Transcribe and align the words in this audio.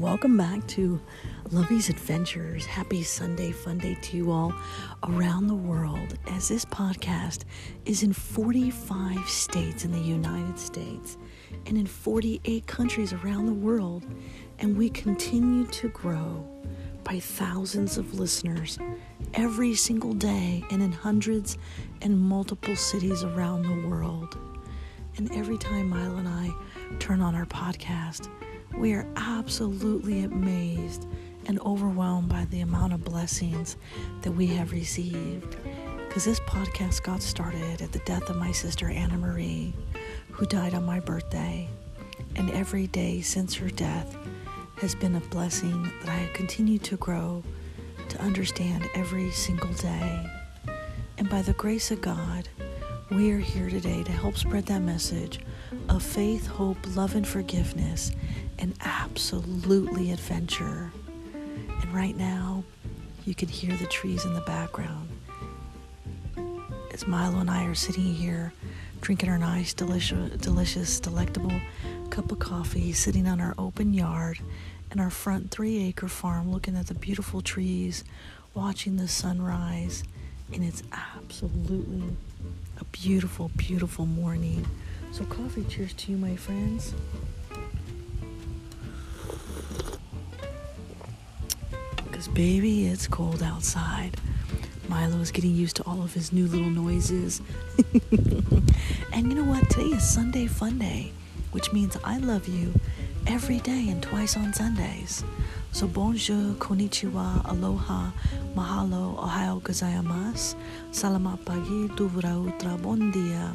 welcome 0.00 0.36
back 0.36 0.64
to 0.68 1.00
Lovey's 1.50 1.88
Adventures. 1.88 2.64
Happy 2.64 3.02
Sunday 3.02 3.50
fun 3.50 3.78
day 3.78 3.96
to 4.00 4.16
you 4.16 4.30
all 4.30 4.54
around 5.02 5.48
the 5.48 5.54
world 5.54 6.16
as 6.28 6.48
this 6.48 6.64
podcast 6.64 7.40
is 7.84 8.04
in 8.04 8.12
45 8.12 9.28
states 9.28 9.84
in 9.84 9.90
the 9.90 9.98
United 9.98 10.58
States 10.58 11.18
and 11.66 11.76
in 11.76 11.86
48 11.86 12.66
countries 12.66 13.12
around 13.12 13.46
the 13.46 13.52
world, 13.52 14.06
and 14.60 14.76
we 14.78 14.88
continue 14.88 15.66
to 15.66 15.88
grow 15.88 16.46
by 17.02 17.18
thousands 17.18 17.98
of 17.98 18.18
listeners 18.18 18.78
every 19.34 19.74
single 19.74 20.12
day 20.14 20.64
and 20.70 20.80
in 20.80 20.92
hundreds 20.92 21.58
and 22.00 22.18
multiple 22.18 22.76
cities 22.76 23.24
around 23.24 23.62
the 23.62 23.88
world. 23.88 24.38
And 25.16 25.30
every 25.32 25.58
time 25.58 25.90
Milo 25.90 26.16
and 26.16 26.28
I 26.28 26.50
turn 26.98 27.20
on 27.20 27.34
our 27.34 27.46
podcast, 27.46 28.30
we 28.76 28.92
are 28.92 29.06
absolutely 29.16 30.24
amazed 30.24 31.06
and 31.46 31.60
overwhelmed 31.60 32.28
by 32.28 32.44
the 32.46 32.60
amount 32.60 32.92
of 32.92 33.04
blessings 33.04 33.76
that 34.22 34.32
we 34.32 34.46
have 34.46 34.72
received. 34.72 35.56
Because 36.06 36.24
this 36.24 36.40
podcast 36.40 37.02
got 37.02 37.22
started 37.22 37.80
at 37.80 37.92
the 37.92 37.98
death 38.00 38.28
of 38.28 38.36
my 38.36 38.52
sister 38.52 38.88
Anna 38.88 39.16
Marie, 39.16 39.74
who 40.30 40.46
died 40.46 40.74
on 40.74 40.84
my 40.84 41.00
birthday. 41.00 41.68
And 42.36 42.50
every 42.50 42.86
day 42.86 43.20
since 43.20 43.54
her 43.54 43.70
death 43.70 44.16
has 44.76 44.94
been 44.94 45.16
a 45.16 45.20
blessing 45.20 45.82
that 46.00 46.08
I 46.08 46.16
have 46.16 46.32
continued 46.32 46.82
to 46.84 46.96
grow 46.96 47.42
to 48.08 48.20
understand 48.20 48.88
every 48.94 49.30
single 49.30 49.72
day. 49.74 50.30
And 51.18 51.28
by 51.28 51.42
the 51.42 51.54
grace 51.54 51.90
of 51.90 52.00
God, 52.00 52.48
we 53.16 53.30
are 53.30 53.38
here 53.38 53.68
today 53.68 54.02
to 54.02 54.12
help 54.12 54.38
spread 54.38 54.64
that 54.64 54.80
message 54.80 55.38
of 55.90 56.02
faith, 56.02 56.46
hope, 56.46 56.78
love, 56.96 57.14
and 57.14 57.28
forgiveness, 57.28 58.10
and 58.58 58.74
absolutely 58.80 60.12
adventure. 60.12 60.90
And 61.82 61.92
right 61.92 62.16
now, 62.16 62.64
you 63.26 63.34
can 63.34 63.48
hear 63.48 63.76
the 63.76 63.86
trees 63.86 64.24
in 64.24 64.32
the 64.32 64.40
background. 64.42 65.10
As 66.94 67.06
Milo 67.06 67.38
and 67.38 67.50
I 67.50 67.66
are 67.66 67.74
sitting 67.74 68.14
here 68.14 68.54
drinking 69.02 69.28
our 69.28 69.38
nice, 69.38 69.74
delicious, 69.74 70.30
delicious, 70.38 70.98
delectable 70.98 71.52
cup 72.08 72.32
of 72.32 72.38
coffee, 72.38 72.92
sitting 72.92 73.26
on 73.26 73.42
our 73.42 73.54
open 73.58 73.92
yard 73.92 74.38
in 74.90 75.00
our 75.00 75.10
front 75.10 75.50
three 75.50 75.84
acre 75.84 76.08
farm, 76.08 76.50
looking 76.50 76.76
at 76.76 76.86
the 76.86 76.94
beautiful 76.94 77.42
trees, 77.42 78.04
watching 78.54 78.96
the 78.96 79.08
sunrise, 79.08 80.02
and 80.54 80.64
it's 80.64 80.82
absolutely 80.92 82.02
a 82.80 82.84
beautiful, 82.84 83.50
beautiful 83.56 84.06
morning. 84.06 84.66
So, 85.12 85.24
coffee 85.24 85.64
cheers 85.64 85.92
to 85.94 86.12
you, 86.12 86.18
my 86.18 86.36
friends. 86.36 86.94
Because, 92.04 92.28
baby, 92.28 92.86
it's 92.86 93.06
cold 93.06 93.42
outside. 93.42 94.16
Milo 94.88 95.18
is 95.18 95.30
getting 95.30 95.54
used 95.54 95.76
to 95.76 95.82
all 95.84 96.02
of 96.02 96.12
his 96.12 96.32
new 96.32 96.46
little 96.46 96.70
noises. 96.70 97.40
and 99.12 99.28
you 99.28 99.34
know 99.34 99.44
what? 99.44 99.68
Today 99.70 99.86
is 99.96 100.08
Sunday 100.08 100.46
Fun 100.46 100.78
Day, 100.78 101.12
which 101.52 101.72
means 101.72 101.96
I 102.04 102.18
love 102.18 102.48
you 102.48 102.72
every 103.26 103.58
day 103.60 103.88
and 103.88 104.02
twice 104.02 104.36
on 104.36 104.52
Sundays. 104.52 105.24
So 105.72 105.86
bonjour, 105.86 106.54
konnichiwa, 106.58 107.44
aloha, 107.48 108.12
mahalo, 108.54 109.16
ohayo 109.16 109.62
gozaimasu, 109.62 110.56
salamat 110.90 111.44
pagi, 111.44 111.88
duvra 111.96 112.36
utra, 112.36 112.80
bon 112.80 113.10
dia. 113.10 113.54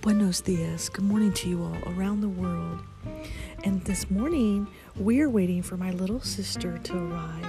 Buenos 0.00 0.40
dias. 0.40 0.88
Good 0.88 1.04
morning 1.04 1.32
to 1.34 1.48
you 1.48 1.62
all 1.62 1.78
around 1.94 2.22
the 2.22 2.28
world. 2.28 2.80
And 3.64 3.84
this 3.84 4.10
morning, 4.10 4.66
we're 4.96 5.30
waiting 5.30 5.62
for 5.62 5.76
my 5.76 5.92
little 5.92 6.20
sister 6.20 6.78
to 6.78 6.92
arrive 6.96 7.46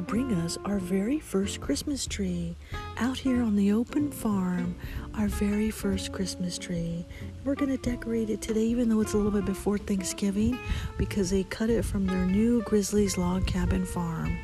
to 0.00 0.06
bring 0.06 0.32
us 0.32 0.56
our 0.64 0.78
very 0.78 1.20
first 1.20 1.60
Christmas 1.60 2.06
tree 2.06 2.56
out 2.96 3.18
here 3.18 3.42
on 3.42 3.54
the 3.54 3.70
open 3.70 4.10
farm. 4.10 4.74
Our 5.12 5.28
very 5.28 5.70
first 5.70 6.10
Christmas 6.10 6.56
tree. 6.56 7.04
We're 7.44 7.54
going 7.54 7.70
to 7.70 7.76
decorate 7.76 8.30
it 8.30 8.40
today, 8.40 8.62
even 8.62 8.88
though 8.88 9.02
it's 9.02 9.12
a 9.12 9.18
little 9.18 9.30
bit 9.30 9.44
before 9.44 9.76
Thanksgiving, 9.76 10.58
because 10.96 11.28
they 11.28 11.42
cut 11.42 11.68
it 11.68 11.84
from 11.84 12.06
their 12.06 12.24
new 12.24 12.62
Grizzlies 12.62 13.18
log 13.18 13.46
cabin 13.46 13.84
farm. 13.84 14.38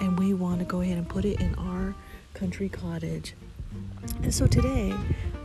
And 0.00 0.18
we 0.18 0.32
want 0.32 0.60
to 0.60 0.64
go 0.64 0.80
ahead 0.80 0.96
and 0.96 1.06
put 1.06 1.26
it 1.26 1.42
in 1.42 1.54
our 1.56 1.94
country 2.32 2.70
cottage. 2.70 3.34
And 4.22 4.32
so 4.32 4.46
today, 4.46 4.94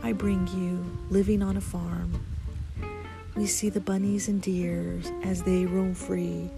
I 0.02 0.12
bring 0.14 0.46
you 0.48 0.82
Living 1.10 1.42
on 1.42 1.58
a 1.58 1.60
Farm. 1.60 2.24
We 3.36 3.44
see 3.44 3.68
the 3.68 3.80
bunnies 3.80 4.28
and 4.28 4.40
deers 4.40 5.12
as 5.24 5.42
they 5.42 5.66
roam 5.66 5.94
free. 5.94 6.48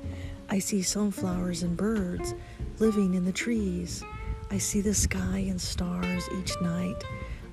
I 0.49 0.59
see 0.59 0.83
sunflowers 0.83 1.63
and 1.65 1.77
birds 1.77 2.35
living 2.79 3.15
in 3.15 3.25
the 3.25 3.33
trees. 3.33 4.03
I 4.51 4.59
see 4.59 4.81
the 4.81 4.95
sky 4.95 5.45
and 5.49 5.61
stars 5.61 6.29
each 6.41 6.61
night. 6.61 7.05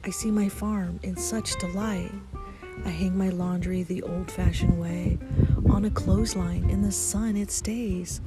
I 0.03 0.09
see 0.09 0.31
my 0.31 0.49
farm 0.49 0.99
in 1.03 1.15
such 1.15 1.57
delight. 1.59 2.11
I 2.85 2.89
hang 2.89 3.17
my 3.17 3.29
laundry 3.29 3.83
the 3.83 4.01
old 4.01 4.31
fashioned 4.31 4.79
way. 4.79 5.19
On 5.69 5.85
a 5.85 5.91
clothesline 5.91 6.69
in 6.69 6.81
the 6.81 6.91
sun 6.91 7.37
it 7.37 7.51
stays. 7.51 8.21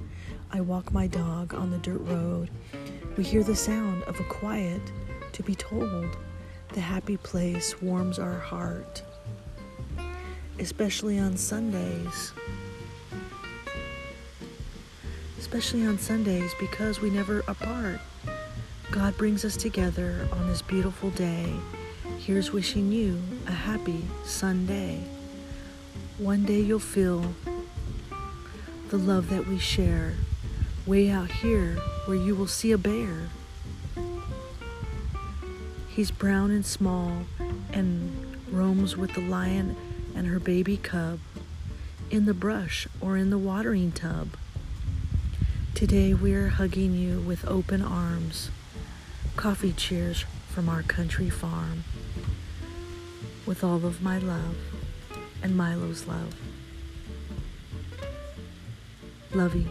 I 0.53 0.61
walk 0.61 0.93
my 0.93 1.09
dog 1.09 1.53
on 1.53 1.71
the 1.71 1.79
dirt 1.79 2.01
road. 2.03 2.51
We 3.17 3.25
hear 3.25 3.43
the 3.43 3.57
sound 3.57 4.05
of 4.05 4.21
a 4.21 4.25
quiet 4.25 4.81
to 5.33 5.43
be 5.43 5.57
told. 5.57 6.17
The 6.73 6.81
happy 6.81 7.17
place 7.17 7.81
warms 7.83 8.19
our 8.19 8.39
heart, 8.39 9.03
especially 10.59 11.19
on 11.19 11.37
Sundays 11.37 12.33
especially 15.55 15.87
on 15.87 15.97
Sundays 15.97 16.53
because 16.59 17.01
we 17.01 17.09
never 17.09 17.39
apart. 17.47 18.01
God 18.91 19.17
brings 19.17 19.45
us 19.45 19.57
together 19.57 20.27
on 20.33 20.49
this 20.49 20.63
beautiful 20.63 21.11
day. 21.11 21.55
Here's 22.19 22.51
wishing 22.51 22.91
you 22.91 23.23
a 23.47 23.53
happy 23.53 24.03
Sunday. 24.25 25.05
One 26.19 26.45
day 26.45 26.59
you'll 26.59 26.81
feel 26.81 27.37
the 28.89 28.97
love 28.97 29.31
that 29.31 29.47
we 29.47 29.61
share 29.61 30.15
way 30.87 31.09
out 31.09 31.31
here 31.31 31.77
where 32.07 32.17
you 32.17 32.35
will 32.35 32.49
see 32.49 32.73
a 32.73 32.79
bear. 32.79 33.29
He's 35.87 36.11
brown 36.11 36.51
and 36.51 36.67
small 36.67 37.27
and 37.73 38.37
roams 38.51 38.97
with 38.97 39.15
the 39.15 39.21
lion 39.21 39.77
and 40.17 40.27
her 40.27 40.41
baby 40.41 40.79
cub 40.79 41.21
in 42.11 42.25
the 42.25 42.35
brush 42.35 42.89
or 43.01 43.17
in 43.17 43.31
the 43.31 43.39
watering 43.39 43.93
tub. 43.93 44.31
Today 45.75 46.15
we're 46.15 46.51
hugging 46.51 46.95
you 46.95 47.19
with 47.19 47.45
open 47.49 47.83
arms. 47.83 48.49
Coffee 49.35 49.73
cheers 49.73 50.25
from 50.49 50.69
our 50.69 50.85
country 50.85 51.29
farm. 51.29 51.83
With 53.45 53.65
all 53.65 53.85
of 53.85 54.01
my 54.01 54.19
love 54.19 54.57
and 55.43 55.57
Milo's 55.57 56.07
love. 56.07 56.37
Lovey. 59.33 59.67